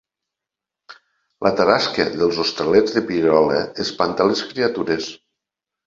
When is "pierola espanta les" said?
3.13-4.47